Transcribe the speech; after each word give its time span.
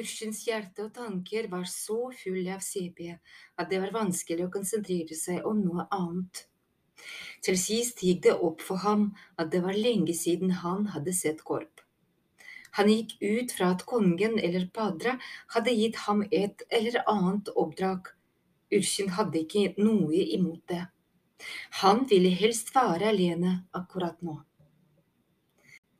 Ursins 0.00 0.44
hjerte 0.46 0.86
og 0.86 0.94
tanker 0.96 1.48
var 1.52 1.66
så 1.68 2.10
fulle 2.22 2.54
av 2.54 2.62
CP 2.64 3.10
at 3.12 3.68
det 3.70 3.80
var 3.82 3.92
vanskelig 3.96 4.46
å 4.46 4.52
konsentrere 4.54 5.16
seg 5.18 5.44
om 5.48 5.60
noe 5.64 5.86
annet. 5.92 6.46
Til 7.44 7.56
sist 7.60 8.02
gikk 8.04 8.24
det 8.26 8.34
opp 8.48 8.64
for 8.64 8.82
ham 8.84 9.10
at 9.40 9.52
det 9.52 9.62
var 9.64 9.76
lenge 9.76 10.14
siden 10.16 10.58
han 10.64 10.90
hadde 10.94 11.14
sett 11.16 11.44
Korp. 11.44 11.84
Han 12.78 12.90
gikk 12.92 13.16
ut 13.20 13.52
fra 13.56 13.72
at 13.74 13.86
kongen 13.88 14.38
eller 14.38 14.68
Padra 14.74 15.16
hadde 15.54 15.74
gitt 15.74 15.96
ham 16.06 16.22
et 16.30 16.62
eller 16.70 17.00
annet 17.10 17.50
oppdrag. 17.56 18.12
Urskin 18.70 19.10
hadde 19.16 19.42
ikke 19.42 19.72
noe 19.80 20.22
imot 20.36 20.62
det. 20.70 20.84
Han 21.80 22.04
ville 22.10 22.30
helst 22.36 22.70
være 22.76 23.10
alene 23.10 23.56
akkurat 23.74 24.20
nå. 24.22 24.36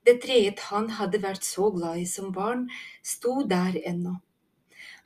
Det 0.07 0.17
treet 0.23 0.61
han 0.71 0.89
hadde 0.97 1.21
vært 1.23 1.45
så 1.45 1.71
glad 1.75 2.01
i 2.01 2.07
som 2.09 2.33
barn, 2.33 2.69
sto 3.03 3.43
der 3.49 3.77
ennå. 3.85 4.17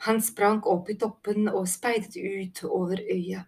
Han 0.07 0.21
sprang 0.23 0.63
opp 0.71 0.91
i 0.91 0.99
toppen 1.01 1.49
og 1.49 1.69
speidet 1.69 2.17
ut 2.17 2.63
over 2.69 3.01
øya. 3.03 3.45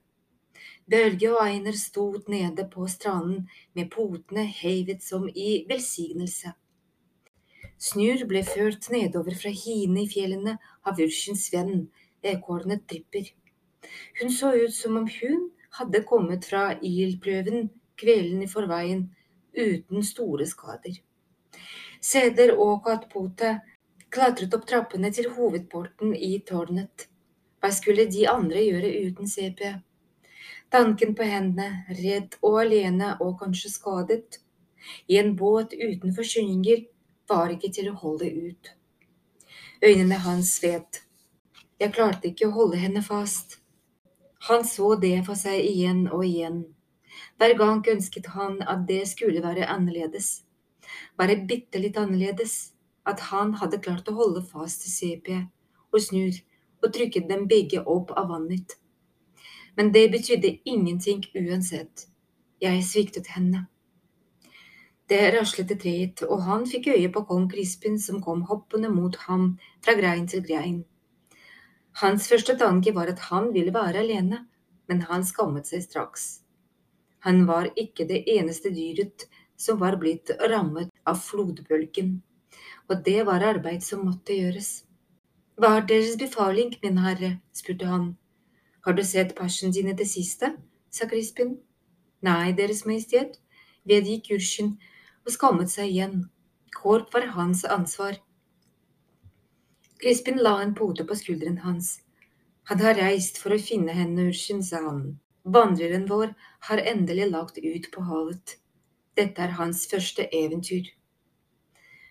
Bølge 0.90 1.32
og 1.34 1.42
Einer 1.42 1.74
stod 1.78 2.28
nede 2.28 2.68
på 2.72 2.86
stranden 2.86 3.48
med 3.74 3.90
potene 3.90 4.44
heivet 4.46 5.02
som 5.02 5.28
i 5.28 5.64
velsignelse. 5.68 6.52
Snur 7.78 8.22
ble 8.30 8.42
ført 8.46 8.86
nedover 8.90 9.34
fra 9.36 9.50
hiene 9.50 10.04
i 10.04 10.10
fjellene 10.10 10.54
av 10.86 11.02
Urskins 11.02 11.48
venn, 11.52 11.88
ekornet 12.22 12.86
Tripper. 12.88 13.26
Hun 14.20 14.32
så 14.32 14.54
ut 14.54 14.74
som 14.74 14.96
om 15.02 15.10
hun 15.18 15.50
hadde 15.78 16.04
kommet 16.08 16.46
fra 16.48 16.70
ildprøven 16.80 17.68
kvelden 18.00 18.46
i 18.46 18.48
forveien 18.50 19.04
uten 19.56 20.06
store 20.06 20.46
skader. 20.48 21.02
Seder 22.06 22.52
og 22.54 22.84
kattpote 22.84 23.48
klatret 24.14 24.52
opp 24.54 24.66
trappene 24.70 25.08
til 25.14 25.26
hovedporten 25.34 26.12
i 26.14 26.36
tårnet. 26.46 27.08
Hva 27.58 27.72
skulle 27.74 28.04
de 28.12 28.28
andre 28.30 28.62
gjøre 28.62 28.92
uten 29.08 29.30
CP? 29.32 29.62
Tanken 30.70 31.16
på 31.18 31.26
henne, 31.26 31.66
redd 31.98 32.38
og 32.46 32.60
alene 32.62 33.10
og 33.24 33.40
kanskje 33.42 33.72
skadet, 33.74 34.38
i 35.10 35.18
en 35.18 35.34
båt 35.40 35.74
uten 35.74 36.14
forsyninger, 36.14 36.86
var 37.26 37.50
ikke 37.50 37.72
til 37.74 37.90
å 37.90 37.98
holde 38.04 38.30
ut. 38.30 38.72
Øynene 39.82 40.22
hans 40.22 40.54
svet. 40.60 41.02
Jeg 41.82 41.94
klarte 41.98 42.30
ikke 42.30 42.46
å 42.46 42.54
holde 42.54 42.78
henne 42.86 43.02
fast. 43.02 43.58
Han 44.46 44.62
så 44.62 44.94
det 45.02 45.16
for 45.26 45.34
seg 45.34 45.58
igjen 45.58 46.06
og 46.06 46.22
igjen. 46.28 46.62
Hver 47.36 47.58
gang 47.58 47.82
ønsket 47.96 48.30
han 48.38 48.60
at 48.62 48.86
det 48.86 49.02
skulle 49.10 49.42
være 49.42 49.66
annerledes 49.66 50.45
bare 51.18 51.36
bitte 51.50 51.80
litt 51.82 51.98
annerledes, 52.00 52.72
at 53.06 53.28
han 53.30 53.54
hadde 53.60 53.82
klart 53.82 54.08
å 54.10 54.16
holde 54.16 54.42
fast 54.42 54.86
i 54.88 54.90
CP 54.90 55.30
og 55.92 56.02
snur 56.02 56.40
og 56.82 56.92
trykket 56.94 57.28
dem 57.30 57.46
begge 57.50 57.82
opp 57.82 58.12
av 58.16 58.28
vannet. 58.32 58.76
Men 59.76 59.92
det 59.92 60.08
betydde 60.12 60.58
ingenting 60.64 61.22
uansett. 61.36 62.06
Jeg 62.60 62.84
sviktet 62.88 63.30
henne. 63.36 63.66
Det 65.06 65.20
raslet 65.36 65.70
i 65.70 65.76
treet, 65.78 66.22
og 66.26 66.42
han 66.48 66.64
fikk 66.66 66.88
øye 66.96 67.10
på 67.14 67.22
kong 67.28 67.44
Crispin 67.52 67.98
som 68.02 68.22
kom 68.24 68.42
hoppende 68.48 68.88
mot 68.90 69.14
ham 69.28 69.52
fra 69.84 69.94
grein 69.94 70.26
til 70.26 70.42
grein. 70.42 70.80
Hans 72.00 72.26
første 72.28 72.56
tanke 72.58 72.94
var 72.96 73.12
at 73.12 73.28
han 73.28 73.52
ville 73.54 73.74
være 73.74 74.02
alene, 74.02 74.42
men 74.88 75.04
han 75.06 75.24
skammet 75.24 75.68
seg 75.70 75.84
straks. 75.84 76.26
Han 77.26 77.44
var 77.46 77.70
ikke 77.76 78.08
det 78.08 78.24
eneste 78.34 78.72
dyret 78.74 79.28
som 79.56 79.78
var 79.80 79.96
blitt 80.00 80.30
rammet 80.50 80.90
av 81.06 81.20
flodbølgen, 81.22 82.20
og 82.88 83.02
det 83.04 83.22
var 83.28 83.44
arbeid 83.44 83.84
som 83.84 84.04
måtte 84.06 84.36
gjøres. 84.36 84.84
Hva 85.56 85.78
er 85.78 85.86
deres 85.88 86.18
befaling, 86.20 86.74
min 86.82 87.00
herre? 87.00 87.38
spurte 87.56 87.88
han. 87.88 88.10
Har 88.84 88.92
du 88.92 89.02
sett 89.04 89.34
pasjen 89.36 89.72
din 89.72 89.88
i 89.88 89.96
det 89.96 90.06
siste? 90.06 90.52
sa 90.90 91.08
Crispin. 91.08 91.56
Nei, 92.22 92.52
Deres 92.52 92.84
Majestet, 92.88 93.38
vedgikk 93.88 94.30
Jurskin 94.30 94.76
og 95.24 95.32
skammet 95.32 95.72
seg 95.72 95.90
igjen. 95.90 96.16
Korp 96.76 97.12
var 97.14 97.26
hans 97.36 97.64
ansvar. 97.64 98.18
Crispin 100.00 100.40
la 100.44 100.58
en 100.62 100.74
pote 100.76 101.06
på 101.08 101.16
skulderen 101.16 101.62
hans. 101.64 102.00
Han 102.68 102.82
har 102.84 102.98
reist 103.00 103.38
for 103.40 103.54
å 103.54 103.62
finne 103.62 103.94
henne, 103.96 104.28
Ursjen, 104.28 104.62
sa 104.62 104.82
han. 104.84 105.16
Vandreren 105.46 106.04
vår 106.10 106.32
har 106.68 106.82
endelig 106.92 107.30
lagt 107.30 107.58
ut 107.62 107.90
på 107.94 108.04
havet. 108.08 108.56
Dette 109.16 109.40
er 109.40 109.54
hans 109.56 109.86
første 109.88 110.26
eventyr. 110.36 110.90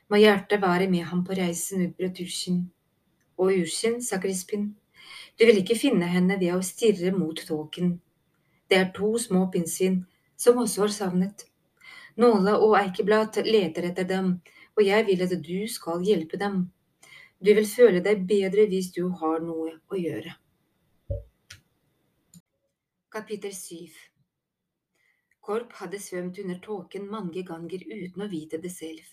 Må 0.10 0.18
hjertet 0.18 0.62
være 0.62 0.88
med 0.90 1.06
ham 1.10 1.22
på 1.26 1.36
reisen, 1.38 1.84
utbrøt 1.86 2.22
Urskin. 2.24 2.64
Og 3.38 3.52
Urskin, 3.62 4.00
sa 4.02 4.18
Crispin, 4.22 4.72
du 5.38 5.46
vil 5.46 5.60
ikke 5.62 5.78
finne 5.78 6.08
henne 6.10 6.40
ved 6.42 6.56
å 6.56 6.64
stirre 6.66 7.12
mot 7.14 7.38
tåken. 7.48 8.00
Det 8.70 8.80
er 8.80 8.90
to 8.96 9.12
små 9.22 9.44
pinnsvin 9.54 10.00
som 10.38 10.58
også 10.64 10.86
har 10.86 10.96
savnet. 10.96 11.46
Nåle 12.18 12.56
og 12.58 12.74
Eikeblad 12.80 13.38
leter 13.46 13.90
etter 13.92 14.10
dem, 14.10 14.34
og 14.74 14.84
jeg 14.88 15.06
vil 15.06 15.22
at 15.28 15.38
du 15.46 15.68
skal 15.70 16.02
hjelpe 16.08 16.42
dem. 16.42 16.58
Du 17.38 17.54
vil 17.54 17.70
føle 17.70 18.02
deg 18.02 18.26
bedre 18.26 18.66
hvis 18.72 18.90
du 18.98 19.04
har 19.22 19.46
noe 19.46 19.78
å 19.92 20.02
gjøre. 20.02 20.34
Kapittel 23.14 23.54
7 23.54 24.15
Korp 25.46 25.76
hadde 25.78 26.00
svømt 26.02 26.40
under 26.42 26.58
tåken 26.58 27.04
mange 27.12 27.44
ganger 27.46 27.84
uten 27.86 28.24
å 28.26 28.30
vite 28.32 28.58
det 28.62 28.72
selv. 28.74 29.06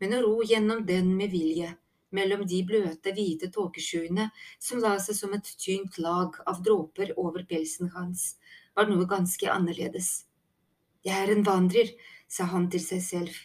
Men 0.00 0.12
å 0.14 0.22
ro 0.22 0.42
gjennom 0.44 0.82
den 0.86 1.14
med 1.16 1.32
vilje, 1.32 1.70
mellom 2.12 2.44
de 2.48 2.58
bløte, 2.68 3.14
hvite 3.16 3.48
tåkeskyene 3.54 4.28
som 4.60 4.82
la 4.84 4.94
seg 5.00 5.16
som 5.16 5.32
et 5.36 5.48
tynt 5.64 5.96
lag 6.04 6.36
av 6.44 6.60
dråper 6.64 7.14
over 7.16 7.46
pelsen 7.48 7.88
hans, 7.94 8.34
var 8.76 8.90
noe 8.90 9.08
ganske 9.08 9.48
annerledes. 9.48 10.10
Jeg 11.06 11.16
er 11.16 11.32
en 11.32 11.46
vandrer, 11.46 11.94
sa 12.28 12.44
han 12.52 12.68
til 12.68 12.84
seg 12.84 13.00
selv. 13.06 13.38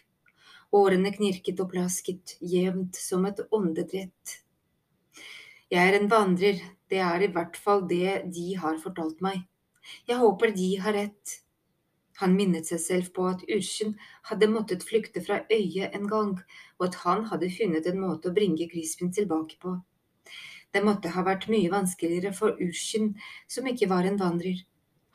Årene 0.76 1.14
knirket 1.16 1.62
og 1.64 1.72
plasket, 1.72 2.36
jevnt 2.42 3.00
som 3.00 3.24
et 3.30 3.40
åndedrett. 3.54 4.36
Jeg 5.72 5.88
er 5.88 5.98
en 5.98 6.12
vandrer, 6.12 6.60
det 6.92 7.00
er 7.00 7.24
i 7.24 7.32
hvert 7.32 7.56
fall 7.58 7.88
det 7.88 8.26
de 8.36 8.50
har 8.60 8.76
fortalt 8.84 9.24
meg. 9.24 9.40
Jeg 10.10 10.20
håper 10.20 10.52
de 10.56 10.70
har 10.84 10.98
rett. 11.00 11.40
Han 12.24 12.38
minnet 12.40 12.70
seg 12.70 12.80
selv 12.80 13.08
på 13.16 13.26
at 13.28 13.42
Ursken 13.52 13.98
hadde 14.30 14.48
måttet 14.48 14.86
flykte 14.88 15.20
fra 15.26 15.42
øyet 15.52 15.92
en 15.98 16.06
gang, 16.08 16.38
og 16.80 16.86
at 16.88 17.02
han 17.02 17.26
hadde 17.28 17.50
funnet 17.52 17.90
en 17.90 18.00
måte 18.00 18.30
å 18.30 18.36
bringe 18.38 18.70
Crispin 18.72 19.12
tilbake 19.12 19.58
på. 19.60 19.74
Det 20.72 20.86
måtte 20.88 21.12
ha 21.12 21.26
vært 21.28 21.50
mye 21.52 21.72
vanskeligere 21.74 22.32
for 22.38 22.56
Ursken, 22.64 23.12
som 23.52 23.68
ikke 23.68 23.92
var 23.92 24.08
en 24.08 24.22
vandrer. 24.22 24.64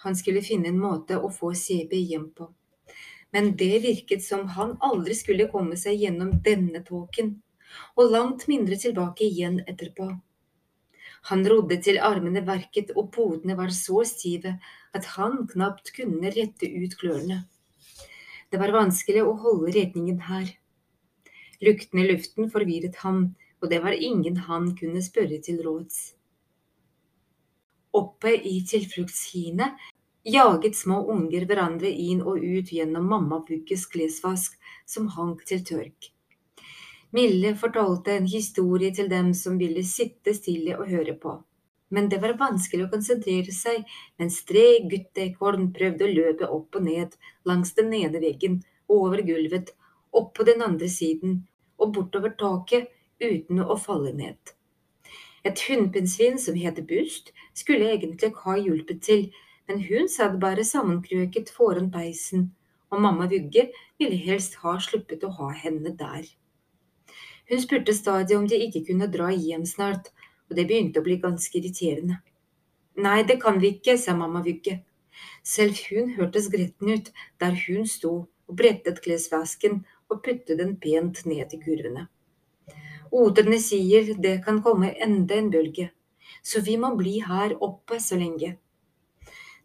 Han 0.04 0.20
skulle 0.20 0.44
finne 0.44 0.68
en 0.68 0.82
måte 0.82 1.16
å 1.16 1.32
få 1.32 1.54
CB 1.56 1.96
hjem 2.12 2.28
på. 2.36 2.50
Men 3.32 3.54
det 3.56 3.80
virket 3.88 4.22
som 4.24 4.44
han 4.58 4.76
aldri 4.84 5.16
skulle 5.16 5.48
komme 5.48 5.80
seg 5.80 6.04
gjennom 6.04 6.36
denne 6.44 6.84
tåken, 6.84 7.38
og 7.96 8.12
langt 8.12 8.46
mindre 8.52 8.76
tilbake 8.76 9.24
igjen 9.24 9.62
etterpå. 9.64 10.12
Han 11.28 11.44
rodde 11.48 11.76
til 11.84 11.98
armene 12.00 12.40
verket 12.46 12.94
og 12.96 13.10
potene 13.12 13.56
var 13.58 13.72
så 13.74 14.00
stive 14.08 14.54
at 14.96 15.08
han 15.16 15.42
knapt 15.50 15.92
kunne 15.96 16.32
rette 16.32 16.68
ut 16.68 16.96
klørne. 17.00 17.42
Det 18.48 18.60
var 18.60 18.72
vanskelig 18.72 19.26
å 19.26 19.34
holde 19.42 19.74
retningen 19.76 20.22
her. 20.24 20.48
Lukten 21.60 22.00
i 22.00 22.06
luften 22.08 22.48
forvirret 22.52 22.96
ham, 23.02 23.34
og 23.60 23.68
det 23.72 23.82
var 23.84 23.92
ingen 23.92 24.38
han 24.48 24.70
kunne 24.78 25.02
spørre 25.04 25.40
til 25.44 25.60
råds. 25.66 25.98
Oppe 27.98 28.32
i 28.32 28.60
tilfluktshiene 28.68 29.72
jaget 30.28 30.76
små 30.76 31.02
unger 31.12 31.44
hverandre 31.48 31.90
inn 31.90 32.20
og 32.22 32.40
ut 32.44 32.72
gjennom 32.72 33.08
mamma 33.10 33.40
Pugges 33.48 33.86
klesvask 33.90 34.56
som 34.86 35.08
hang 35.16 35.36
til 35.48 35.64
tørk. 35.64 36.12
Mille 37.10 37.54
fortalte 37.56 38.12
en 38.12 38.26
historie 38.28 38.92
til 38.94 39.06
dem 39.08 39.30
som 39.34 39.54
ville 39.60 39.80
sitte 39.86 40.34
stille 40.36 40.74
og 40.76 40.90
høre 40.90 41.14
på. 41.16 41.38
Men 41.88 42.10
det 42.12 42.18
var 42.20 42.36
vanskelig 42.36 42.84
å 42.84 42.90
konsentrere 42.92 43.52
seg 43.56 43.86
mens 44.20 44.42
tre 44.48 44.64
gutteekorn 44.90 45.70
prøvde 45.76 46.04
å 46.04 46.12
løpe 46.18 46.48
opp 46.52 46.76
og 46.76 46.84
ned 46.84 47.14
langs 47.48 47.72
den 47.78 47.94
ene 47.96 48.20
veggen, 48.20 48.58
over 48.88 49.22
gulvet, 49.24 49.72
opp 50.12 50.34
på 50.36 50.44
den 50.48 50.60
andre 50.64 50.88
siden 50.92 51.40
og 51.80 51.94
bortover 51.96 52.34
taket 52.36 52.90
uten 53.24 53.62
å 53.64 53.76
falle 53.80 54.12
ned. 54.12 54.52
Et 55.48 55.60
hunnpinnsvin 55.68 56.36
som 56.42 56.58
het 56.60 56.82
Bust, 56.90 57.32
skulle 57.54 57.88
egentlig 57.94 58.34
ha 58.42 58.56
hjulpet 58.58 59.00
til, 59.06 59.30
men 59.68 59.80
hun 59.86 60.10
satt 60.12 60.36
bare 60.42 60.64
sammenkrøket 60.64 61.48
foran 61.56 61.88
peisen, 61.94 62.50
og 62.92 63.00
mamma 63.00 63.30
Vugge 63.32 63.70
ville 64.00 64.20
helst 64.28 64.60
ha 64.64 64.76
sluppet 64.82 65.24
å 65.24 65.32
ha 65.40 65.48
henne 65.56 65.94
der. 65.96 66.28
Hun 67.48 67.62
spurte 67.62 67.94
stadig 67.96 68.36
om 68.36 68.46
de 68.48 68.58
ikke 68.66 68.84
kunne 68.90 69.08
dra 69.12 69.30
hjem 69.32 69.64
snart, 69.66 70.10
og 70.48 70.56
det 70.56 70.66
begynte 70.68 71.00
å 71.00 71.06
bli 71.06 71.16
ganske 71.22 71.58
irriterende. 71.58 72.20
Nei, 72.98 73.22
det 73.24 73.38
kan 73.40 73.60
vi 73.62 73.76
ikke, 73.76 73.96
sa 73.96 74.14
mamma 74.16 74.42
Vugge. 74.44 74.80
Selv 75.42 75.78
hun 75.88 76.12
hørtes 76.16 76.48
gretten 76.52 76.92
ut 76.92 77.10
der 77.40 77.56
hun 77.66 77.86
sto 77.88 78.12
og 78.48 78.56
brettet 78.60 79.00
klesvasken 79.04 79.82
og 80.08 80.22
puttet 80.24 80.58
den 80.60 80.76
pent 80.82 81.24
ned 81.26 81.54
i 81.54 81.60
kurvene. 81.62 82.08
Oterne 83.12 83.58
sier 83.62 84.12
det 84.20 84.38
kan 84.44 84.60
komme 84.62 84.92
enda 85.04 85.38
en 85.38 85.50
bølge, 85.52 85.88
så 86.42 86.60
vi 86.64 86.76
må 86.76 86.92
bli 86.96 87.18
her 87.24 87.56
oppe 87.64 88.00
så 88.04 88.18
lenge. 88.20 88.56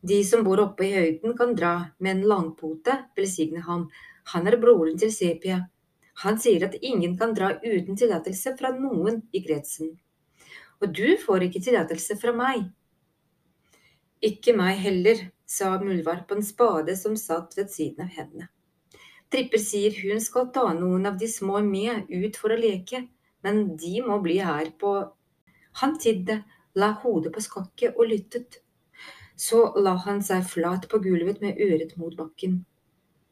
De 0.04 0.20
som 0.28 0.44
bor 0.44 0.60
oppe 0.60 0.88
i 0.88 0.96
høyden 0.96 1.36
kan 1.38 1.54
dra 1.56 1.74
med 2.00 2.18
en 2.18 2.26
langpote, 2.28 2.96
velsigne 3.16 3.64
ham, 3.68 3.90
han 4.32 4.48
er 4.48 4.60
broren 4.60 4.98
til 5.00 5.12
Sepia. 5.12 5.62
Han 6.22 6.38
sier 6.40 6.68
at 6.68 6.78
ingen 6.82 7.18
kan 7.18 7.34
dra 7.34 7.56
uten 7.64 7.98
tillatelse 7.98 8.54
fra 8.60 8.72
noen 8.78 9.24
i 9.34 9.42
kretsen. 9.46 9.96
Og 10.82 10.94
du 10.94 11.16
får 11.18 11.48
ikke 11.48 11.64
tillatelse 11.64 12.18
fra 12.22 12.34
meg. 12.38 12.68
Ikke 14.24 14.54
meg 14.56 14.78
heller, 14.80 15.30
sa 15.46 15.76
muldvarpen 15.82 16.44
spade 16.46 16.96
som 16.98 17.18
satt 17.20 17.58
ved 17.58 17.72
siden 17.74 18.06
av 18.06 18.14
henne. 18.16 18.48
Tripper 19.34 19.62
sier 19.62 19.96
hun 20.04 20.22
skal 20.22 20.52
ta 20.54 20.68
noen 20.78 21.08
av 21.10 21.18
de 21.20 21.28
små 21.30 21.60
med 21.66 22.10
ut 22.10 22.38
for 22.38 22.54
å 22.54 22.60
leke, 22.60 23.04
men 23.44 23.64
de 23.78 23.96
må 24.06 24.20
bli 24.22 24.38
her 24.40 24.72
på 24.80 24.94
Han 25.82 25.96
tidde, 25.98 26.44
la 26.78 26.92
hodet 27.02 27.32
på 27.34 27.42
skakket 27.42 27.98
og 27.98 28.06
lyttet. 28.12 28.60
Så 29.36 29.72
la 29.82 29.96
han 30.06 30.22
seg 30.22 30.46
flat 30.46 30.86
på 30.90 31.00
gulvet 31.02 31.42
med 31.42 31.58
øret 31.58 31.96
mot 31.98 32.14
bakken. 32.14 32.60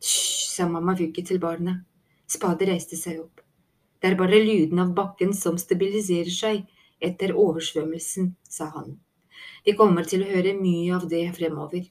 Hysj, 0.02 0.50
sa 0.56 0.66
mamma 0.66 0.96
Vugge 0.98 1.22
til 1.22 1.38
barnet. 1.40 1.86
Spade 2.32 2.68
reiste 2.70 2.96
seg 2.96 3.20
opp. 3.20 3.42
Det 4.00 4.10
er 4.10 4.18
bare 4.20 4.40
lyden 4.40 4.80
av 4.80 4.94
bakken 4.98 5.34
som 5.36 5.58
stabiliserer 5.60 6.32
seg 6.32 6.62
etter 7.04 7.34
oversvømmelsen, 7.36 8.32
sa 8.48 8.70
han. 8.76 8.94
Vi 9.66 9.76
kommer 9.78 10.08
til 10.08 10.24
å 10.24 10.30
høre 10.30 10.54
mye 10.58 10.96
av 10.96 11.08
det 11.12 11.26
fremover. 11.36 11.84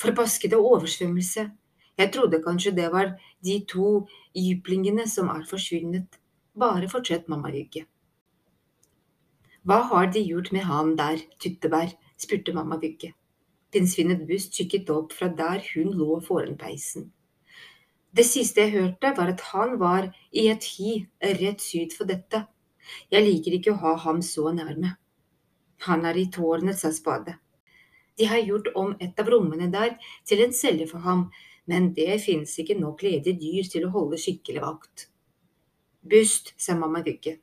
Forbaskede 0.00 0.58
oversvømmelse. 0.58 1.44
Jeg 2.00 2.12
trodde 2.14 2.40
kanskje 2.42 2.72
det 2.78 2.88
var 2.94 3.12
de 3.44 3.58
to 3.68 3.90
jyplingene 4.34 5.06
som 5.10 5.28
er 5.34 5.44
forsvunnet. 5.50 6.18
Bare 6.56 6.88
fortsett, 6.88 7.28
mamma 7.28 7.52
Vugge. 7.52 7.84
Hva 9.68 9.82
har 9.92 10.08
de 10.14 10.24
gjort 10.24 10.50
med 10.56 10.64
han 10.64 10.96
der, 10.96 11.20
Tyttebær? 11.38 11.92
spurte 12.16 12.56
mamma 12.56 12.80
Vugge. 12.80 13.12
Pinnsvinet 13.70 14.24
Bust 14.26 14.56
kikket 14.56 14.88
opp 14.90 15.12
fra 15.12 15.28
der 15.28 15.60
hun 15.74 15.92
lå 16.00 16.16
foran 16.24 16.56
peisen. 16.58 17.10
Det 18.10 18.24
siste 18.26 18.64
jeg 18.64 18.74
hørte, 18.74 19.12
var 19.16 19.30
at 19.30 19.42
han 19.52 19.76
var 19.78 20.08
i 20.32 20.48
et 20.50 20.64
hi 20.76 20.94
rett 21.40 21.62
syd 21.62 21.94
for 21.94 22.10
dette. 22.10 22.42
Jeg 23.10 23.22
liker 23.22 23.54
ikke 23.54 23.74
å 23.74 23.82
ha 23.84 23.92
ham 24.06 24.18
så 24.26 24.50
nærme. 24.54 24.96
Han 25.86 26.02
er 26.04 26.18
i 26.18 26.26
tårnet, 26.34 26.78
sa 26.80 26.90
Spade. 26.92 27.36
De 28.18 28.26
har 28.26 28.42
gjort 28.42 28.72
om 28.74 28.96
et 29.00 29.20
av 29.20 29.30
rommene 29.30 29.70
der 29.72 29.94
til 30.28 30.42
en 30.44 30.52
celle 30.52 30.88
for 30.90 31.06
ham, 31.06 31.28
men 31.70 31.92
det 31.94 32.18
finnes 32.24 32.56
ikke 32.58 32.76
nok 32.80 33.04
ledige 33.06 33.38
dyr 33.38 33.70
til 33.70 33.86
å 33.86 33.92
holde 33.94 34.18
skikkelig 34.18 34.64
vakt. 34.64 35.06
Bust, 36.02 36.52
sa 36.58 36.74
mamma 36.74 37.04
Vugge. 37.06 37.38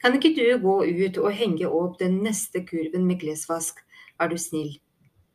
Kan 0.00 0.16
ikke 0.16 0.32
du 0.32 0.46
gå 0.64 0.78
ut 0.88 1.20
og 1.20 1.36
henge 1.36 1.68
opp 1.68 2.00
den 2.00 2.22
neste 2.24 2.64
kurven 2.64 3.04
med 3.06 3.20
klesvask, 3.20 3.84
er 4.18 4.32
du 4.32 4.38
snill? 4.40 4.78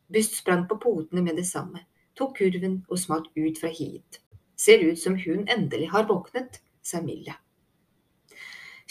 Bust 0.09 0.41
sprang 0.41 0.65
på 0.67 0.81
potene 0.81 1.21
med 1.21 1.37
det 1.37 1.45
samme, 1.47 1.85
tok 2.17 2.39
kurven 2.41 2.81
og 2.89 2.99
smalt 2.99 3.29
ut 3.37 3.61
fra 3.61 3.69
hiet. 3.69 4.22
Ser 4.63 4.83
ut 4.87 4.99
som 4.99 5.17
hun 5.19 5.47
endelig 5.51 5.89
har 5.91 6.07
våknet, 6.07 6.61
sa 6.83 7.01
Mille. 7.03 7.35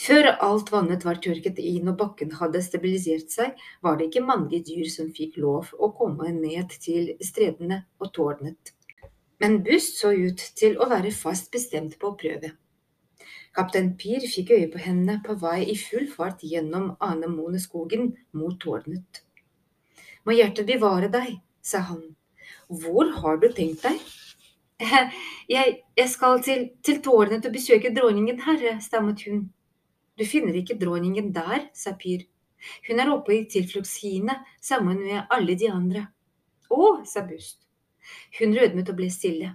Før 0.03 0.27
alt 0.41 0.71
vannet 0.73 1.05
var 1.05 1.19
tørket 1.23 1.59
inn 1.61 1.87
og 1.91 1.97
bakken 2.01 2.33
hadde 2.39 2.61
stabilisert 2.65 3.31
seg, 3.33 3.59
var 3.85 3.97
det 3.97 4.09
ikke 4.09 4.25
mange 4.25 4.59
dyr 4.67 4.89
som 4.91 5.11
fikk 5.15 5.37
lov 5.41 5.69
å 5.77 5.91
komme 5.97 6.31
ned 6.35 6.73
til 6.83 7.13
stredene 7.23 7.83
og 8.01 8.11
tårnet. 8.17 8.73
Men 9.41 9.61
Bust 9.65 10.01
så 10.01 10.11
ut 10.13 10.41
til 10.59 10.77
å 10.81 10.89
være 10.91 11.13
fast 11.15 11.51
bestemt 11.53 11.97
på 12.01 12.11
å 12.11 12.17
prøve. 12.19 12.53
Kaptein 13.53 13.91
Pir 14.01 14.25
fikk 14.25 14.51
øye 14.55 14.69
på 14.73 14.81
henne 14.81 15.19
på 15.25 15.37
vei 15.41 15.59
i 15.69 15.77
full 15.77 16.07
fart 16.09 16.41
gjennom 16.53 16.95
anemoneskogen 17.07 18.11
mot 18.39 18.57
tårnet. 18.61 19.21
Må 20.25 20.33
hjertet 20.33 20.69
bevare 20.69 21.09
deg, 21.13 21.37
sa 21.61 21.83
han. 21.89 22.03
Hvor 22.67 23.13
har 23.21 23.39
du 23.41 23.49
tenkt 23.53 23.85
deg? 23.85 24.01
Jeg, 25.55 25.79
jeg 25.97 26.09
skal 26.09 26.41
til, 26.43 26.69
til 26.83 27.01
tårnet 27.03 27.45
og 27.45 27.53
besøke 27.53 27.91
dronningen, 27.95 28.39
herre, 28.45 28.77
stammet 28.81 29.23
hun. 29.27 29.45
Du 30.19 30.25
finner 30.29 30.55
ikke 30.55 30.77
dronningen 30.79 31.31
der, 31.35 31.67
sa 31.73 31.95
Pyr. 31.99 32.23
Hun 32.87 33.01
er 33.01 33.11
oppe 33.11 33.35
i 33.35 33.45
tilfluktshiene 33.49 34.37
sammen 34.61 35.01
med 35.03 35.27
alle 35.33 35.55
de 35.59 35.69
andre. 35.71 36.05
Å, 36.71 37.03
sa 37.07 37.25
Bust. 37.27 37.59
Hun 38.39 38.55
rødmet 38.55 38.91
og 38.91 38.99
ble 38.99 39.09
stille. 39.11 39.53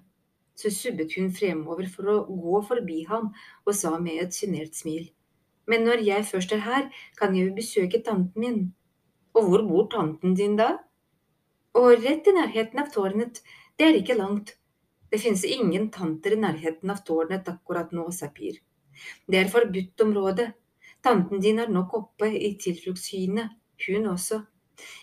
Så 0.58 0.72
subbet 0.74 1.14
hun 1.16 1.30
fremover 1.34 1.86
for 1.92 2.10
å 2.10 2.18
gå 2.26 2.60
forbi 2.66 3.04
ham 3.08 3.30
og 3.64 3.76
sa 3.78 3.94
med 4.02 4.24
et 4.24 4.34
sjenert 4.34 4.74
smil. 4.74 5.06
Men 5.68 5.84
når 5.86 6.02
jeg 6.06 6.26
først 6.26 6.52
er 6.56 6.64
her, 6.64 6.86
kan 7.18 7.36
jeg 7.36 7.48
jo 7.48 7.56
besøke 7.56 8.02
tanten 8.04 8.42
min. 8.42 8.60
Og 9.36 9.48
hvor 9.48 9.64
bor 9.68 9.88
tanten 9.92 10.34
din 10.34 10.56
da? 10.58 10.72
Og 11.78 12.02
rett 12.02 12.26
i 12.26 12.34
nærheten 12.34 12.80
av 12.82 12.90
tårnet, 12.90 13.42
det 13.78 13.86
er 13.86 14.00
ikke 14.00 14.18
langt. 14.18 14.56
Det 15.10 15.20
finnes 15.22 15.44
ingen 15.44 15.88
tanter 15.90 16.36
i 16.36 16.40
nærheten 16.40 16.90
av 16.92 17.02
tårnet 17.06 17.48
akkurat 17.48 17.92
nå, 17.96 18.10
sa 18.12 18.28
Pir. 18.34 18.60
Det 19.26 19.40
er 19.40 19.50
forbudt 19.52 20.04
område. 20.04 20.52
Tanten 21.04 21.40
din 21.40 21.60
er 21.62 21.70
nok 21.72 21.94
oppe 21.94 22.28
i 22.34 22.52
tilfluktshyene, 22.60 23.48
hun 23.86 24.08
også. 24.12 24.42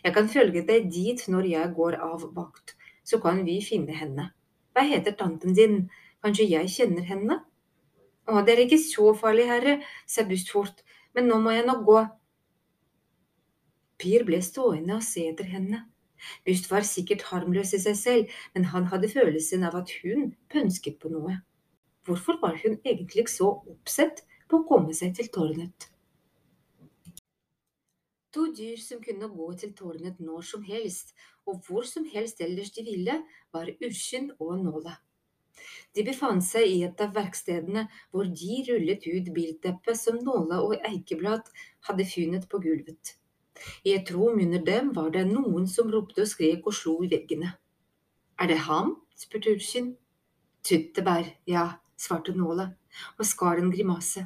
Jeg 0.04 0.16
kan 0.16 0.28
følge 0.32 0.64
deg 0.68 0.90
dit 0.92 1.24
når 1.32 1.48
jeg 1.52 1.74
går 1.76 1.98
av 2.04 2.28
vakt, 2.36 2.76
så 3.04 3.20
kan 3.24 3.42
vi 3.48 3.58
finne 3.64 3.96
henne. 3.96 4.30
Hva 4.76 4.84
heter 4.88 5.16
tanten 5.16 5.56
din, 5.56 5.86
kanskje 6.24 6.50
jeg 6.52 6.72
kjenner 6.72 7.08
henne? 7.08 7.40
Å, 8.28 8.42
det 8.44 8.56
er 8.56 8.64
ikke 8.66 8.82
så 8.82 9.14
farlig, 9.18 9.48
herre, 9.50 9.80
sa 10.10 10.26
Bust 10.28 10.52
fort, 10.52 10.84
men 11.16 11.30
nå 11.30 11.40
må 11.42 11.54
jeg 11.56 11.68
nok 11.68 11.84
gå. 11.88 12.00
Pir 14.02 14.26
ble 14.28 14.42
stående 14.44 14.98
og 14.98 15.06
se 15.06 15.30
etter 15.30 15.48
henne. 15.48 15.86
Bust 16.46 16.70
var 16.72 16.86
sikkert 16.88 17.26
harmløs 17.32 17.74
i 17.78 17.82
seg 17.82 17.98
selv, 18.00 18.38
men 18.54 18.70
han 18.72 18.88
hadde 18.92 19.12
følelsen 19.12 19.66
av 19.68 19.78
at 19.82 19.92
hun 20.04 20.32
pønsket 20.52 21.00
på 21.02 21.12
noe. 21.14 21.40
Hvorfor 22.06 22.40
var 22.42 22.60
hun 22.62 22.78
egentlig 22.86 23.28
så 23.34 23.50
oppsett 23.66 24.26
på 24.50 24.62
å 24.62 24.68
komme 24.70 24.94
seg 24.94 25.16
til 25.18 25.32
tårnet? 25.34 25.90
To 28.36 28.50
dyr 28.52 28.78
som 28.84 29.00
kunne 29.02 29.32
gå 29.32 29.48
til 29.58 29.72
tårnet 29.78 30.20
når 30.20 30.44
som 30.44 30.64
helst, 30.68 31.16
og 31.48 31.62
hvor 31.66 31.86
som 31.88 32.06
helst 32.12 32.42
ellers 32.44 32.74
de 32.76 32.84
ville, 32.84 33.22
var 33.56 33.72
Urskinn 33.80 34.32
og 34.40 34.58
Nåla. 34.66 34.98
De 35.96 36.04
befant 36.04 36.44
seg 36.44 36.68
i 36.68 36.82
et 36.84 37.02
av 37.02 37.14
verkstedene 37.16 37.86
hvor 38.12 38.28
de 38.28 38.58
rullet 38.68 39.06
ut 39.08 39.30
bildeppet 39.38 39.98
som 39.98 40.20
Nåla 40.20 40.60
og 40.66 40.76
Eikeblad 40.90 41.48
hadde 41.88 42.10
funnet 42.12 42.50
på 42.52 42.60
gulvet. 42.66 43.16
I 43.84 43.94
et 43.96 44.12
rom 44.12 44.40
under 44.42 44.64
dem 44.68 44.92
var 44.96 45.12
det 45.16 45.26
noen 45.30 45.68
som 45.72 45.92
ropte 45.92 46.24
og 46.26 46.32
skrek 46.32 46.68
og 46.68 46.76
slo 46.76 46.98
i 47.06 47.12
veggene. 47.12 47.54
Er 48.40 48.52
det 48.52 48.64
ham? 48.68 48.96
spurte 49.16 49.56
Urskin. 49.56 49.94
Tyttebær, 50.66 51.28
ja, 51.48 51.78
svarte 51.96 52.34
Nåla 52.36 52.72
og 53.20 53.28
skar 53.28 53.60
en 53.62 53.72
grimase. 53.72 54.26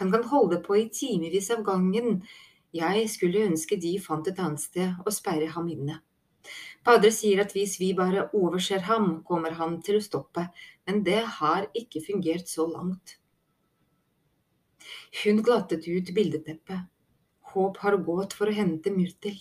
Han 0.00 0.10
kan 0.12 0.24
holde 0.30 0.60
på 0.64 0.76
i 0.78 0.88
timevis 0.88 1.50
av 1.54 1.64
gangen. 1.66 2.22
Jeg 2.72 3.08
skulle 3.12 3.44
ønske 3.46 3.76
de 3.76 3.96
fant 4.00 4.28
et 4.30 4.38
annet 4.40 4.62
sted 4.62 5.02
å 5.04 5.12
sperre 5.14 5.50
ham 5.54 5.68
inne. 5.68 6.00
Padre 6.86 7.10
sier 7.12 7.42
at 7.42 7.52
hvis 7.52 7.76
vi 7.80 7.90
bare 7.98 8.28
overser 8.32 8.86
ham, 8.88 9.18
kommer 9.26 9.58
han 9.58 9.80
til 9.84 9.98
å 9.98 10.04
stoppe, 10.04 10.46
men 10.88 11.02
det 11.04 11.20
har 11.40 11.68
ikke 11.76 12.00
fungert 12.06 12.48
så 12.48 12.64
langt. 12.70 13.18
Hun 15.20 15.42
glattet 15.44 15.84
ut 15.90 16.14
bildeteppet 16.16 16.88
Håp 17.52 17.80
har 17.82 17.96
gått 18.06 18.34
for 18.38 18.50
å 18.50 18.54
hente 18.54 18.92
Myrtel. 18.94 19.38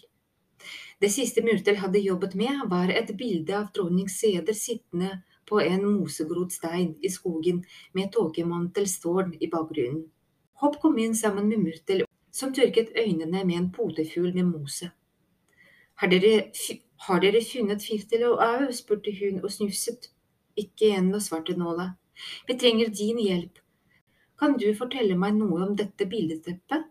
Det 0.99 1.09
siste 1.13 1.41
Myrtel 1.45 1.77
hadde 1.79 2.01
jobbet 2.03 2.35
med, 2.35 2.65
var 2.71 2.91
et 2.91 3.11
bilde 3.17 3.55
av 3.55 3.69
dronning 3.75 4.09
Seder 4.11 4.57
sittende 4.57 5.21
på 5.49 5.61
en 5.61 5.85
mosegrodd 5.85 6.51
stein 6.53 6.95
i 7.01 7.11
skogen 7.13 7.61
med 7.93 8.11
tåkemantelstårn 8.15 9.35
i 9.39 9.49
bakgrunnen. 9.51 10.03
Håp 10.59 10.81
kom 10.81 10.97
inn 10.99 11.15
sammen 11.15 11.47
med 11.47 11.63
Myrtel, 11.63 12.03
som 12.31 12.51
tørket 12.53 12.91
øynene 12.97 13.45
med 13.45 13.57
en 13.57 13.71
potefugl 13.71 14.33
med 14.35 14.49
mose. 14.49 14.91
Har 15.99 16.11
dere, 16.11 16.51
har 17.07 17.23
dere 17.23 17.41
funnet 17.43 17.83
Firtel 17.83 18.25
og 18.27 18.43
Au? 18.43 18.67
spurte 18.75 19.13
hun 19.15 19.41
og 19.43 19.51
snufset. 19.51 20.11
Ikke 20.59 20.93
ennå, 20.97 21.19
svarte 21.23 21.55
Nåla. 21.57 21.93
Vi 22.47 22.57
trenger 22.59 22.91
din 22.91 23.19
hjelp. 23.23 23.59
Kan 24.39 24.57
du 24.59 24.69
fortelle 24.75 25.15
meg 25.19 25.35
noe 25.39 25.63
om 25.65 25.75
dette 25.79 26.07
bildeteppet? 26.07 26.87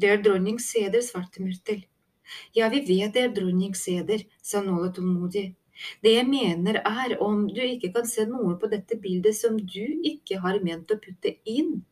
Det 0.00 0.08
er 0.08 0.20
dronning 0.24 0.56
Seder, 0.62 1.02
svarte 1.04 1.42
Myrtel. 1.44 1.82
Ja, 2.56 2.68
vi 2.72 2.78
vet 2.86 3.12
det 3.12 3.24
er 3.26 3.32
dronning 3.36 3.74
Seder, 3.76 4.22
sa 4.40 4.62
Nåla 4.64 4.88
tålmodig. 4.96 5.50
Det 6.04 6.12
jeg 6.14 6.28
mener 6.28 6.78
er 6.80 7.16
om 7.20 7.42
du 7.48 7.60
ikke 7.64 7.90
kan 7.96 8.08
se 8.08 8.24
noe 8.28 8.54
på 8.60 8.70
dette 8.72 8.96
bildet 9.02 9.36
som 9.36 9.58
du 9.58 9.82
ikke 10.12 10.38
har 10.44 10.60
ment 10.64 10.92
å 10.94 10.98
putte 11.02 11.34
inn. 11.44 11.82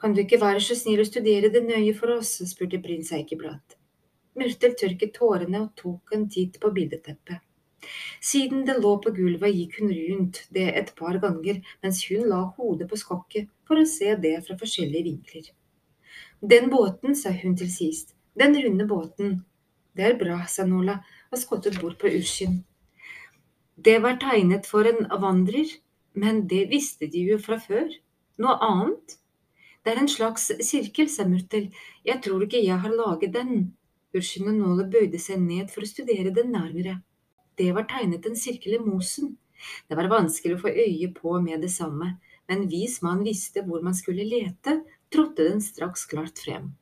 Kan 0.00 0.14
du 0.14 0.20
ikke 0.24 0.40
være 0.42 0.60
så 0.64 0.76
snill 0.76 1.00
å 1.00 1.08
studere 1.08 1.52
det 1.54 1.64
nøye 1.64 1.94
for 1.96 2.12
oss, 2.18 2.34
spurte 2.50 2.80
prins 2.84 3.12
Eikeblad. 3.16 3.78
Myrtel 4.38 4.76
tørket 4.78 5.16
tårene 5.16 5.62
og 5.64 5.72
tok 5.80 6.12
en 6.16 6.26
titt 6.32 6.60
på 6.60 6.72
bildeteppet. 6.76 7.40
Siden 8.20 8.66
det 8.68 8.76
lå 8.82 8.96
på 9.00 9.14
gulvet, 9.16 9.54
gikk 9.54 9.78
hun 9.80 9.94
rundt 9.94 10.42
det 10.54 10.66
et 10.80 10.92
par 10.98 11.16
ganger 11.22 11.62
mens 11.84 12.02
hun 12.10 12.28
la 12.28 12.42
hodet 12.58 12.90
på 12.90 13.00
skokket 13.00 13.48
for 13.64 13.80
å 13.80 13.88
se 13.88 14.12
det 14.26 14.34
fra 14.44 14.58
forskjellige 14.60 15.08
vinkler. 15.08 15.48
Den 16.40 16.70
båten, 16.70 17.16
sa 17.16 17.32
hun 17.34 17.56
til 17.58 17.70
sist, 17.72 18.14
den 18.38 18.54
runde 18.54 18.86
båten. 18.86 19.44
Det 19.96 20.04
er 20.06 20.18
bra, 20.18 20.44
sa 20.46 20.62
Nola 20.66 21.00
og 21.32 21.40
skottet 21.40 21.80
bort 21.82 21.98
på 21.98 22.10
Urskin. 22.14 22.60
Det 23.74 23.96
var 24.02 24.20
tegnet 24.22 24.66
for 24.66 24.86
en 24.86 25.08
vandrer, 25.22 25.66
men 26.14 26.44
det 26.50 26.68
visste 26.70 27.08
de 27.10 27.24
jo 27.32 27.38
fra 27.42 27.58
før. 27.58 27.90
Noe 28.38 28.54
annet? 28.62 29.16
Det 29.82 29.92
er 29.94 29.98
en 29.98 30.10
slags 30.10 30.46
sirkel, 30.62 31.08
sa 31.10 31.26
Murtel. 31.26 31.72
Jeg 32.06 32.22
tror 32.22 32.44
ikke 32.46 32.62
jeg 32.62 32.78
har 32.84 32.94
laget 32.94 33.34
den. 33.34 33.72
Urskin 34.14 34.46
og 34.50 34.54
Nola 34.60 34.86
bøyde 34.86 35.18
seg 35.18 35.42
ned 35.42 35.72
for 35.74 35.82
å 35.82 35.90
studere 35.90 36.30
den 36.34 36.52
nærmere. 36.54 37.00
Det 37.58 37.72
var 37.74 37.88
tegnet 37.90 38.26
en 38.30 38.38
sirkel 38.38 38.78
i 38.78 38.82
mosen. 38.82 39.34
Det 39.90 39.98
var 39.98 40.10
vanskelig 40.10 40.54
å 40.54 40.62
få 40.62 40.70
øye 40.70 41.10
på 41.16 41.34
med 41.42 41.66
det 41.66 41.72
samme, 41.74 42.12
men 42.46 42.68
vis 42.70 43.00
mann 43.02 43.24
visste 43.26 43.64
hvor 43.66 43.82
man 43.82 43.96
skulle 43.98 44.26
lete, 44.26 44.78
trådte 45.12 45.48
den 45.50 45.62
straks 45.64 46.06
klart 46.06 46.38
frem. 46.44 46.72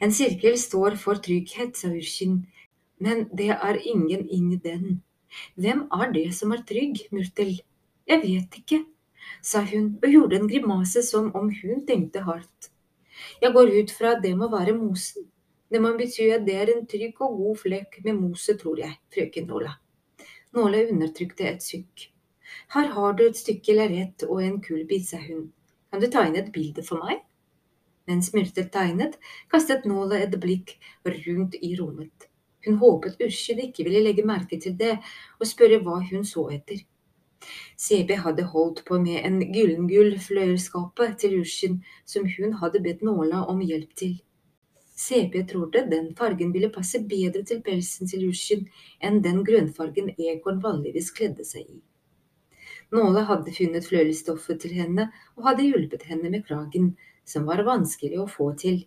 En 0.00 0.12
sirkel 0.14 0.58
står 0.58 0.96
for 1.00 1.18
trygghet, 1.22 1.76
sa 1.76 1.90
Urskin, 1.90 2.42
men 3.02 3.26
det 3.34 3.50
er 3.54 3.80
ingen 3.82 4.28
inni 4.28 4.58
den. 4.62 5.00
Hvem 5.56 5.86
er 5.92 6.12
det 6.14 6.28
som 6.34 6.52
er 6.54 6.62
trygg, 6.68 7.00
Murtel? 7.12 7.58
Jeg 8.08 8.22
vet 8.22 8.60
ikke, 8.60 8.84
sa 9.42 9.64
hun 9.66 9.96
og 10.02 10.08
gjorde 10.08 10.38
en 10.38 10.48
grimase 10.50 11.02
som 11.04 11.32
om 11.36 11.50
hun 11.62 11.82
tenkte 11.86 12.22
hardt. 12.24 12.70
Jeg 13.42 13.52
går 13.52 13.74
ut 13.80 13.90
fra 13.90 14.14
at 14.16 14.22
det 14.22 14.36
må 14.38 14.48
være 14.52 14.76
mosen. 14.78 15.26
Det 15.68 15.82
må 15.84 15.92
bety 15.98 16.30
at 16.32 16.46
det 16.46 16.54
er 16.56 16.70
en 16.72 16.86
trygg 16.88 17.18
og 17.20 17.36
god 17.36 17.58
flekk 17.64 17.98
med 18.04 18.16
mose, 18.16 18.54
tror 18.56 18.78
jeg, 18.80 18.94
frøken 19.12 19.50
Nåla. 19.50 19.74
Nåla 20.56 20.86
undertrykte 20.88 21.44
et 21.50 21.62
sykk. 21.62 22.08
Her 22.72 22.88
har 22.94 23.12
du 23.18 23.26
et 23.26 23.36
stykke 23.36 23.74
lerret 23.76 24.24
og 24.28 24.40
en 24.44 24.62
kulbit, 24.64 25.04
sa 25.10 25.20
hun. 25.26 25.50
Kan 25.90 26.02
du 26.02 26.08
tegne 26.12 26.42
et 26.42 26.52
bilde 26.52 26.84
for 26.84 27.00
meg? 27.04 27.22
Mens 28.08 28.32
Myrtel 28.32 28.68
tegnet, 28.72 29.16
kastet 29.52 29.86
Nåla 29.88 30.20
et 30.24 30.36
blikk 30.40 30.76
rundt 31.04 31.56
i 31.60 31.74
rommet. 31.80 32.28
Hun 32.66 32.78
håpet 32.80 33.20
Ursel 33.24 33.60
ikke 33.64 33.84
ville 33.86 34.02
legge 34.04 34.24
merke 34.26 34.58
til 34.60 34.76
det 34.76 34.96
og 35.38 35.48
spørre 35.48 35.80
hva 35.84 36.00
hun 36.10 36.24
så 36.28 36.48
etter. 36.56 36.84
CB 37.78 38.16
hadde 38.24 38.48
holdt 38.52 38.82
på 38.88 38.98
med 39.00 39.20
en 39.24 39.38
gyllengull 39.54 40.16
fløyelskape 40.20 41.12
til 41.22 41.38
Ursken 41.40 41.82
som 42.04 42.26
hun 42.36 42.56
hadde 42.62 42.82
bedt 42.84 43.04
Nåla 43.06 43.44
om 43.52 43.60
hjelp 43.64 43.94
til. 43.96 44.16
CB 44.98 45.44
trodde 45.52 45.84
den 45.90 46.08
fargen 46.18 46.52
ville 46.52 46.72
passe 46.74 46.98
bedre 47.06 47.44
til 47.46 47.60
pelsen 47.62 48.10
til 48.10 48.24
Lusjen 48.26 48.64
enn 48.98 49.20
den 49.22 49.44
grønnfargen 49.46 50.10
Egon 50.18 50.58
vanligvis 50.64 51.12
kledde 51.14 51.46
seg 51.46 51.68
i. 51.68 51.78
Nåla 52.94 53.26
hadde 53.28 53.52
funnet 53.52 53.84
fløyelsstoffet 53.84 54.62
til 54.62 54.72
henne 54.78 55.10
og 55.36 55.50
hadde 55.50 55.66
hjulpet 55.66 56.06
henne 56.08 56.30
med 56.32 56.46
kragen, 56.48 56.94
som 57.28 57.44
var 57.48 57.60
vanskelig 57.66 58.20
å 58.22 58.28
få 58.30 58.54
til. 58.56 58.86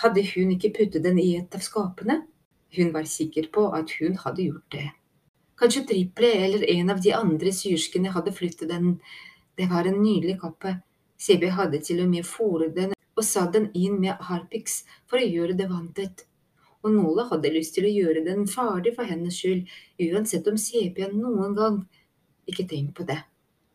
Hadde 0.00 0.24
hun 0.32 0.54
ikke 0.54 0.72
puttet 0.78 1.04
den 1.04 1.20
i 1.20 1.34
et 1.36 1.52
av 1.54 1.64
skapene? 1.64 2.22
Hun 2.72 2.94
var 2.94 3.04
sikker 3.04 3.50
på 3.52 3.66
at 3.76 3.92
hun 4.00 4.16
hadde 4.22 4.46
gjort 4.48 4.72
det. 4.72 4.88
Kanskje 5.60 5.84
Triple 5.90 6.32
eller 6.46 6.64
en 6.72 6.90
av 6.90 7.02
de 7.04 7.12
andre 7.12 7.52
syrskene 7.52 8.14
hadde 8.16 8.32
flyttet 8.32 8.72
den. 8.72 8.96
Det 9.60 9.68
var 9.68 9.86
en 9.86 10.00
nydelig 10.00 10.38
kappe. 10.40 10.78
CB 11.20 11.50
hadde 11.52 11.82
til 11.84 12.00
og 12.02 12.08
med 12.10 12.26
fòret 12.26 12.72
den 12.74 12.96
og 12.96 13.24
satt 13.28 13.52
den 13.52 13.68
inn 13.76 14.00
med 14.00 14.24
harpiks 14.24 14.82
for 15.04 15.20
å 15.20 15.28
gjøre 15.28 15.54
det 15.58 15.68
vanntett. 15.68 16.24
Og 16.82 16.96
Nola 16.96 17.28
hadde 17.28 17.52
lyst 17.52 17.76
til 17.76 17.86
å 17.86 17.92
gjøre 17.92 18.24
den 18.24 18.48
ferdig 18.50 18.96
for 18.96 19.06
hennes 19.06 19.36
skyld, 19.36 19.68
uansett 20.00 20.48
om 20.48 20.56
CP 20.58 21.04
noen 21.12 21.52
gang 21.54 21.82
Ikke 22.48 22.66
tenk 22.68 22.94
på 22.96 23.06
det. 23.08 23.20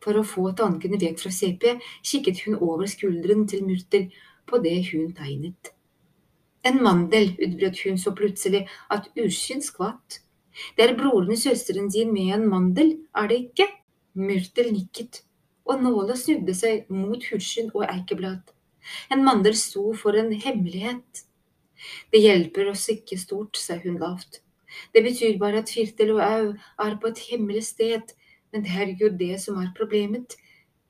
For 0.04 0.18
å 0.18 0.26
få 0.26 0.52
tankene 0.58 1.00
vekk 1.00 1.18
fra 1.22 1.32
CP 1.34 1.74
kikket 2.06 2.44
hun 2.46 2.58
over 2.60 2.86
skulderen 2.90 3.46
til 3.50 3.64
Murter 3.66 4.06
på 4.48 4.60
det 4.64 4.78
hun 4.92 5.12
tegnet. 5.16 5.72
En 6.66 6.80
mandel, 6.82 7.32
utbrøt 7.38 7.82
hun 7.84 7.98
så 8.00 8.12
plutselig 8.16 8.64
at 8.94 9.08
Ursyn 9.18 9.62
skvatt. 9.64 10.20
Det 10.76 10.84
er 10.84 10.96
broren 10.98 11.32
i 11.32 11.38
søsteren 11.38 11.88
din 11.92 12.10
med 12.12 12.34
en 12.34 12.48
mandel, 12.50 12.96
er 13.16 13.30
det 13.30 13.38
ikke? 13.46 13.68
Murter 14.18 14.70
nikket, 14.74 15.22
og 15.68 15.82
Nåla 15.84 16.16
snudde 16.18 16.54
seg 16.56 16.88
mot 16.90 17.22
Husjen 17.30 17.70
og 17.74 17.84
Eikeblad. 17.86 18.50
En 19.12 19.22
mandel 19.24 19.54
sto 19.56 19.92
for 19.94 20.18
en 20.18 20.32
hemmelighet. 20.32 21.24
Det 22.10 22.24
hjelper 22.24 22.72
oss 22.72 22.88
ikke 22.90 23.18
stort, 23.20 23.60
sa 23.60 23.78
hun 23.84 24.00
lavt. 24.02 24.40
Det 24.92 25.04
betyr 25.04 25.38
bare 25.40 25.62
at 25.62 25.70
Firtel 25.72 26.16
og 26.16 26.22
Au 26.24 26.48
er 26.84 26.96
på 27.00 27.12
et 27.12 27.22
hemmelig 27.30 27.64
sted, 27.70 28.14
men 28.52 28.64
det 28.64 28.74
er 28.74 28.92
jo 29.00 29.10
det 29.12 29.40
som 29.42 29.58
er 29.60 29.72
problemet. 29.76 30.36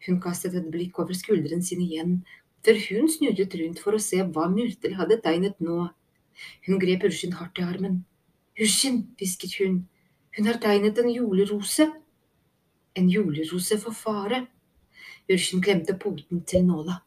Hun 0.06 0.20
kastet 0.22 0.54
et 0.54 0.70
blikk 0.70 0.98
over 1.02 1.16
skulderen 1.16 1.62
sin 1.64 1.82
igjen, 1.82 2.20
før 2.64 2.78
hun 2.88 3.08
snudde 3.10 3.48
rundt 3.60 3.82
for 3.82 3.96
å 3.96 4.02
se 4.02 4.22
hva 4.22 4.46
Myrtel 4.52 4.94
hadde 4.98 5.20
tegnet 5.24 5.58
nå. 5.64 5.88
Hun 6.66 6.78
grep 6.82 7.06
Ursin 7.08 7.34
hardt 7.34 7.58
i 7.58 7.66
armen. 7.66 8.04
Ursin, 8.58 9.02
hvisket 9.18 9.58
hun, 9.58 9.80
hun 10.36 10.46
har 10.46 10.60
tegnet 10.62 10.98
en 10.98 11.10
julerose. 11.10 11.88
En 12.94 13.10
julerose 13.10 13.78
for 13.82 13.94
fare. 13.94 14.44
Ursin 15.30 15.62
klemte 15.62 15.96
poten 15.98 16.44
til 16.46 16.62
nåla. 16.66 17.00